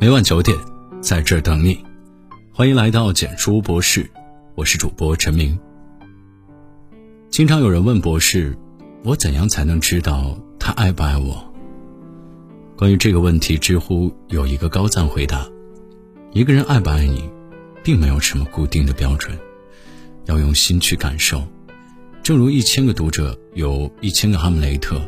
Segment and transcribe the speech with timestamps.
[0.00, 0.56] 每晚九点，
[1.02, 1.78] 在这儿等你。
[2.54, 4.10] 欢迎来到简书博士，
[4.54, 5.58] 我是主播陈明。
[7.28, 8.56] 经常有人问博士
[9.04, 11.46] ：“我怎样才能知道他爱不爱我？”
[12.78, 15.46] 关于这个问题，知乎有一个高赞回答
[16.32, 17.28] ：“一个人爱不爱你，
[17.84, 19.38] 并没有什么固定的标准，
[20.24, 21.46] 要用心去感受。
[22.22, 24.98] 正如一千个读者有一千个哈姆雷特，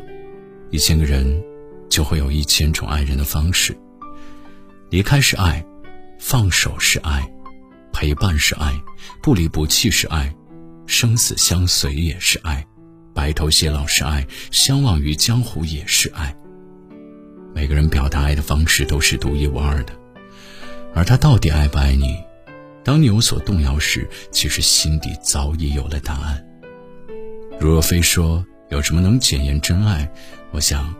[0.69, 1.43] 一千个人
[1.89, 3.75] 就会有一千种爱人的方式。”
[4.93, 5.65] 离开是爱，
[6.19, 7.27] 放手是爱，
[7.91, 8.79] 陪伴是爱，
[9.23, 10.31] 不离不弃是爱，
[10.85, 12.63] 生死相随也是爱，
[13.11, 16.31] 白头偕老是爱，相忘于江湖也是爱。
[17.55, 19.93] 每个人表达爱的方式都是独一无二的，
[20.93, 22.15] 而他到底爱不爱你？
[22.83, 26.45] 当你有所动摇时，其实心底早已有了答案。
[27.59, 30.07] 如若非说有什么能检验真爱，
[30.51, 30.93] 我想，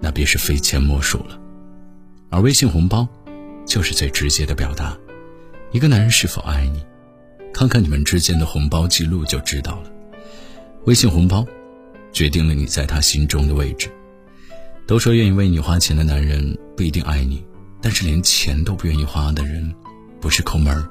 [0.00, 1.38] 那便是非钱莫属了。
[2.32, 3.06] 而微信红包，
[3.66, 4.96] 就是最直接的表达，
[5.70, 6.82] 一个男人是否爱你，
[7.52, 9.90] 看看你们之间的红包记录就知道了。
[10.86, 11.46] 微信红包，
[12.10, 13.90] 决定了你在他心中的位置。
[14.86, 17.44] 都说愿意为你花钱的男人不一定爱你，
[17.82, 19.70] 但是连钱都不愿意花的人，
[20.18, 20.88] 不是抠门儿，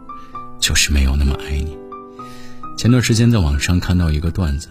[0.59, 1.75] 就是没有那么爱你。
[2.77, 4.69] 前段时间在网上看到一个段子。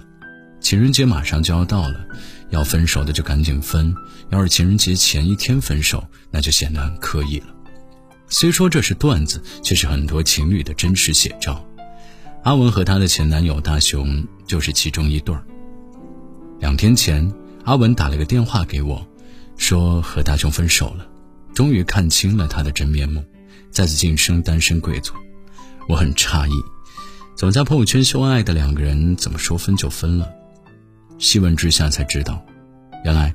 [0.61, 2.07] 情人节马上就要到了，
[2.51, 3.95] 要分手的就赶紧分。
[4.31, 7.47] 要是情人节前一天分手，那就显得很刻意了。
[8.29, 11.67] 虽说这是段子，却是很多情侣的真实写照。
[12.45, 15.43] 阿文和她的前男友大雄就是其中一对儿。
[16.61, 17.33] 两天前，
[17.65, 19.05] 阿文打了个电话给我，
[19.57, 21.07] 说和大雄分手了，
[21.55, 23.25] 终于看清了他的真面目，
[23.71, 25.13] 再次晋升单身贵族。
[25.89, 26.53] 我很诧异，
[27.35, 30.31] 总在朋友圈秀恩爱的两个人，怎么说分就分了？
[31.21, 32.43] 细问之下才知道，
[33.05, 33.33] 原来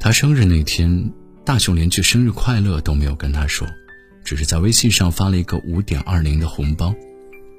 [0.00, 1.12] 他生日那天，
[1.44, 3.68] 大雄连句生日快乐都没有跟他说，
[4.24, 6.92] 只是在微信上发了一个五点二零的红包。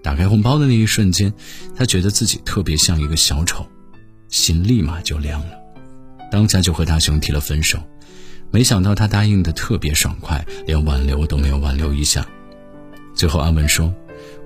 [0.02, 1.32] 打开红包的那一瞬间，
[1.76, 3.66] 他觉得自己特别像一个小丑，
[4.28, 5.54] 心立马就凉了，
[6.32, 7.78] 当下就和大雄提了分手。
[8.50, 12.26] 没想到他答应的特别爽快，连挽留都没有挽留一下。
[13.14, 13.94] 最后安文说：“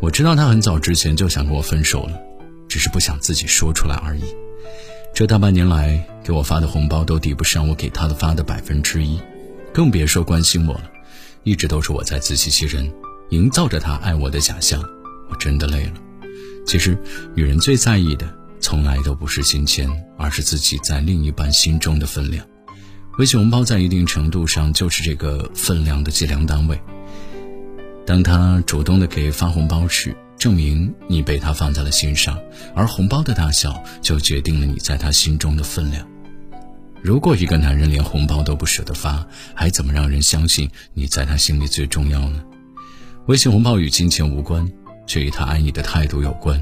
[0.01, 2.19] 我知道他很早之前就想跟我分手了，
[2.67, 4.23] 只是不想自己说出来而已。”
[5.13, 9.19] 这大半年来给我发的红包都抵不上我给他的发的百分之一，
[9.71, 10.89] 更别说关心我了。
[11.43, 12.91] 一直都是我在自欺欺人，
[13.29, 14.81] 营造着他爱我的假象。
[15.29, 15.93] 我真的累了。
[16.65, 16.97] 其实，
[17.35, 18.27] 女人最在意的
[18.59, 19.87] 从来都不是金钱，
[20.17, 22.43] 而是自己在另一半心中的分量。
[23.19, 26.79] 微信红包在一定程度上就是这个分量的计量单位。
[28.03, 32.37] 当他主动的给发红包时，证明你被他放在了心上，
[32.75, 36.05] 而红包的大小就决定了你在他心中的分量。
[37.01, 42.43] 如果一个男人连红包都不舍得发，还怎么让人相信你在他心里最重要呢？
[43.27, 44.69] 微信红包与金钱无关，
[45.07, 46.61] 却与他爱你的态度有关。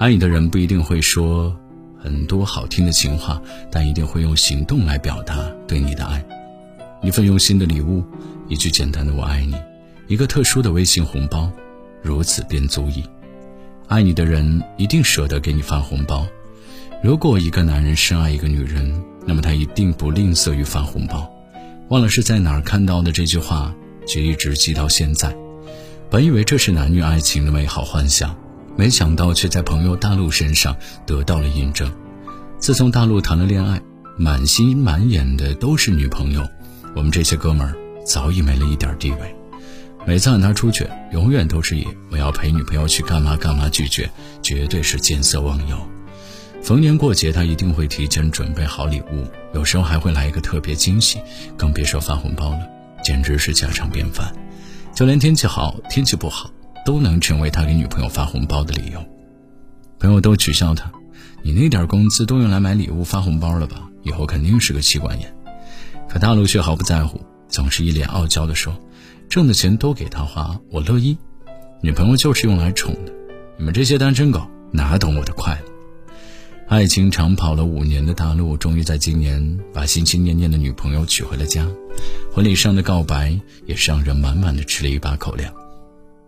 [0.00, 1.56] 爱你的人不一定会说
[1.96, 6.20] 很多好听的情话，但一定会用行动来表达对你的爱。
[7.00, 8.02] 一份用心的礼物，
[8.48, 9.54] 一句简单的“我爱你”，
[10.08, 11.48] 一个特殊的微信红包。
[12.04, 13.02] 如此便足矣。
[13.88, 16.26] 爱你的人一定舍得给你发红包。
[17.02, 21.30] 如果一个男人深爱一个女人，那么他一定不吝啬于发红包。
[21.88, 23.74] 忘了是在哪儿看到的这句话，
[24.06, 25.34] 却一直记到现在。
[26.10, 28.34] 本以为这是男女爱情的美好幻想，
[28.76, 30.76] 没想到却在朋友大陆身上
[31.06, 31.90] 得到了印证。
[32.58, 33.80] 自从大陆谈了恋爱，
[34.16, 36.46] 满心满眼的都是女朋友，
[36.94, 37.74] 我们这些哥们儿
[38.06, 39.36] 早已没了一点地位。
[40.06, 44.10] 每次喊他出去，永远都是以我要陪女朋友去干嘛干嘛拒绝，
[44.42, 45.78] 绝对是见色忘友。
[46.62, 51.20] 逢年过节，他一定会提前准备好礼物，有时候还会来一个特别惊喜，
[51.56, 52.60] 更别说发红包了，
[53.02, 54.30] 简直是家常便饭。
[54.94, 56.50] 就连天气好、天气不好，
[56.84, 59.02] 都能成为他给女朋友发红包的理由。
[59.98, 60.92] 朋友都取笑他
[61.42, 63.76] ：“你那点工资都用来买礼物发红包了吧？
[64.02, 65.34] 以后肯定是个妻管严。”
[66.08, 68.78] 可大陆却毫不在乎，总是一脸傲娇地说。
[69.34, 71.18] 挣的钱都给他花，我乐意。
[71.80, 73.12] 女朋友就是用来宠的，
[73.58, 74.40] 你们这些单身狗
[74.70, 75.72] 哪懂我的快乐？
[76.68, 81.66] 爱情长跑了五年的大陆，终于在今年把心心念念的女朋友娶回了家。
[82.32, 83.36] 婚礼上的告白
[83.66, 85.52] 也是让人满满的吃了一把口粮。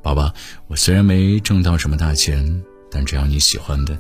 [0.02, 0.34] 宝宝，
[0.66, 2.60] 我虽然没挣到什么大钱，
[2.90, 3.96] 但只要你喜欢的，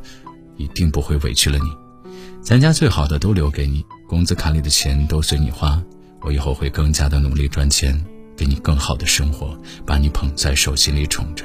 [0.56, 2.10] 一定不会委屈了你。
[2.42, 5.80] 咱家最好的都留给你，工资卡里的钱都随你花。
[6.22, 8.04] 我以后会更加的努力赚钱。
[8.36, 9.56] 给你更好的生活，
[9.86, 11.44] 把你捧在手心里宠着，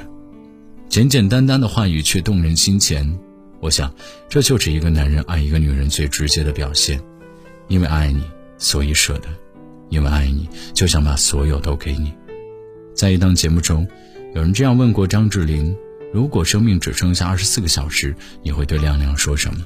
[0.88, 3.18] 简简单单的话语却动人心弦。
[3.60, 3.92] 我想，
[4.28, 7.00] 这就是一个男人爱一个女人最直接的表现。
[7.68, 8.22] 因为爱你，
[8.58, 9.28] 所以舍得；
[9.88, 12.12] 因为爱你，就想把所有都给你。
[12.94, 13.86] 在一档节目中，
[14.34, 15.74] 有人这样问过张智霖
[16.12, 19.64] ：“如果生命只剩下二十四个小时，你会对亮亮说什么？”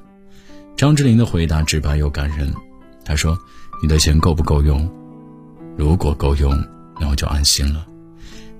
[0.77, 2.53] 张智霖的回答直白又感人。
[3.05, 3.37] 他说
[3.83, 4.89] ：“你的钱够不够用？
[5.77, 6.53] 如果够用，
[7.01, 7.87] 那我就安心了。”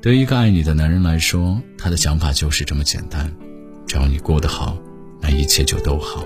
[0.03, 3.35] 对于一个爱你的男人来说，他的想法就是这么简单：
[3.87, 4.79] 只要你过得好，
[5.21, 6.25] 那一切就都好。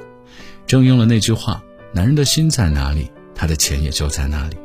[0.66, 1.62] 正应了那句话
[1.94, 4.56] ：“男人的心在哪里，他的钱也就在哪里。”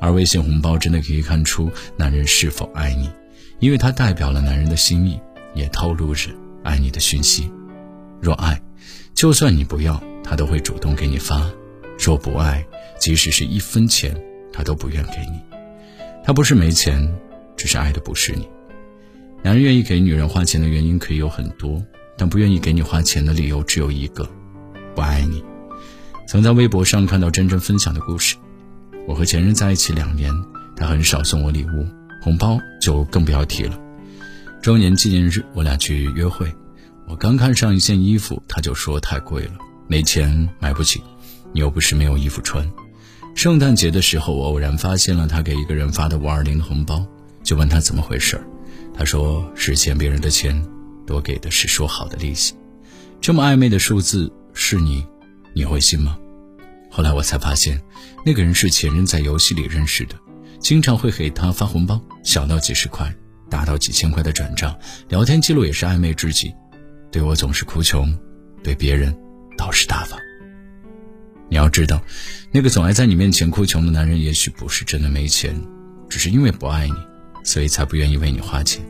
[0.00, 3.10] 而微信红包真的可以看出男人是否爱你，
[3.58, 5.20] 因为它代表了男人的心意，
[5.54, 6.30] 也透露着
[6.62, 7.50] 爱你的讯息。
[8.20, 8.60] 若爱，
[9.14, 11.50] 就算你不要，他都会主动给你发；
[11.98, 12.64] 若不爱，
[12.98, 14.14] 即使是一分钱，
[14.52, 15.49] 他都不愿给你。
[16.24, 17.12] 他不是没钱，
[17.56, 18.48] 只是爱的不是你。
[19.42, 21.82] 男人愿意给女人花钱的原因可以有很多，
[22.16, 24.28] 但不愿意给你花钱的理由只有一个：
[24.94, 25.42] 不爱你。
[26.28, 28.36] 曾在微博上看到真真分享的故事。
[29.08, 30.32] 我和前任在一起两年，
[30.76, 31.86] 他很少送我礼物，
[32.22, 33.76] 红包就更不要提了。
[34.62, 36.52] 周年纪念日，我俩去约会，
[37.08, 39.52] 我刚看上一件衣服，他就说太贵了，
[39.88, 41.02] 没钱买不起。
[41.52, 42.64] 你又不是没有衣服穿。
[43.34, 47.04] 圣诞节的时候，我偶然发现了他给一个人发的五二零的红包，
[47.42, 48.44] 就问他怎么回事儿。
[48.92, 50.62] 他说是欠别人的钱，
[51.06, 52.54] 多给的是说好的利息。
[53.18, 55.06] 这么暧昧的数字是你，
[55.54, 56.18] 你会信吗？
[56.90, 57.80] 后来我才发现，
[58.26, 60.14] 那个人是前任在游戏里认识的，
[60.58, 63.10] 经常会给他发红包，小到几十块，
[63.48, 64.76] 大到几千块的转账，
[65.08, 66.52] 聊天记录也是暧昧至极。
[67.10, 68.14] 对我总是哭穷，
[68.62, 69.16] 对别人
[69.56, 70.18] 倒是大方。
[71.50, 72.00] 你要知道，
[72.50, 75.54] 那个总爱在你面前哭穷的男人，也许不是真的没钱，
[76.08, 76.94] 只是因为不爱你，
[77.44, 78.82] 所以才不愿意为你花钱。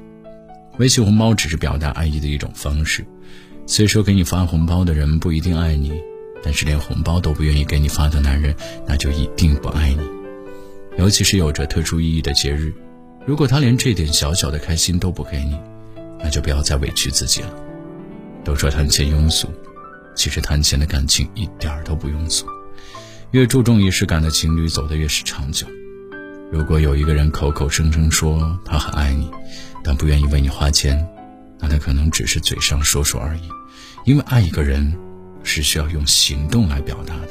[0.79, 3.05] 微信红包只是表达爱意的一种方式，
[3.67, 5.93] 虽说给你发红包的人不一定爱你。
[6.43, 10.01] 但是连红包都不愿意给你发的男人，那就一定不爱你。
[10.97, 12.73] 尤其是有着特殊意义的节日，
[13.27, 15.55] 如果他连这点小小的开心都不给你，
[16.19, 17.55] 那就不要再委屈自己了。
[18.43, 19.49] 都说谈钱庸俗，
[20.21, 22.45] 其实谈钱的感情一点儿都不庸俗。
[23.31, 25.67] 越注重仪式感的情侣，走得越是长久。
[26.53, 29.31] 如果有一个人口口声声说他很爱你，
[29.83, 31.09] 但不愿意为你花钱，
[31.59, 33.49] 那他可能只是嘴上说说而已。
[34.05, 34.95] 因为爱一个人。
[35.43, 37.29] 是需要用行动来表达的，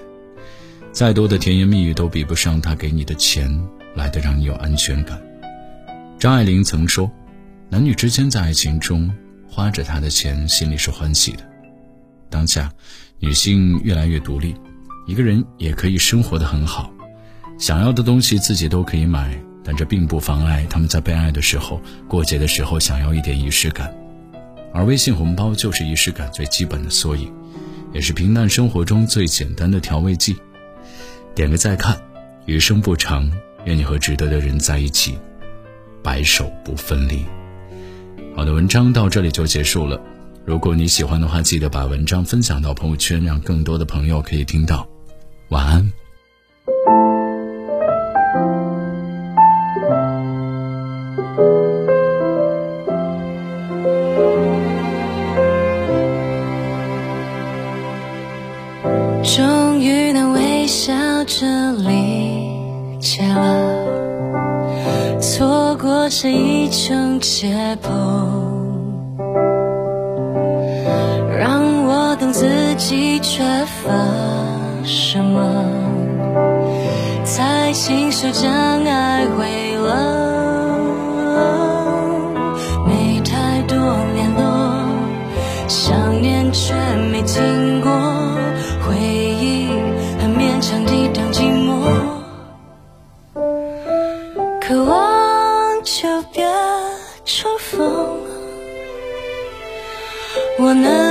[0.91, 3.47] 再多的甜言蜜语都比不上他给你的钱
[3.93, 5.21] 来的让你有安全感。
[6.17, 7.07] 张爱玲曾说
[7.69, 9.15] ：“男女之间在爱情中
[9.47, 11.47] 花着他的钱，心里是欢喜的。”
[12.29, 12.71] 当下，
[13.19, 14.55] 女性越来越独立，
[15.07, 16.91] 一个人也可以生活的很好，
[17.57, 23.93] 想要的东西自己都可以买，但这并不妨碍他们在被爱的时候、过节的时候想要一点仪式感，
[24.73, 27.33] 而微信红包就是仪式感最基本的缩影。
[27.91, 30.35] 也是平淡生活中最简单的调味剂。
[31.33, 31.97] 点个再看，
[32.45, 33.27] 余生不长，
[33.65, 35.17] 愿你和值得的人在一起，
[36.03, 37.25] 白首不分离。
[38.35, 39.99] 好的，文章到这里就结束了。
[40.49, 44.87] 如果你喜欢的话，记得把文章分享到朋友圈，让更多的朋友可以听到。
[45.49, 45.91] 晚安。
[59.23, 68.58] 终于能微笑着理解了，错过是一种解剖，
[72.79, 73.91] 己缺乏
[74.85, 75.37] 什么，
[77.25, 78.49] 才亲手将
[78.85, 79.89] 爱毁了。
[82.87, 83.77] 没太多
[84.15, 84.41] 联络，
[85.67, 86.73] 想念却
[87.11, 87.91] 没经过，
[88.87, 89.67] 回忆
[90.17, 91.69] 很勉强抵挡寂寞，
[94.61, 95.19] 渴望。
[95.81, 96.45] 就别
[97.25, 97.79] 重逢，
[100.59, 101.08] 我能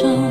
[0.00, 0.27] 手。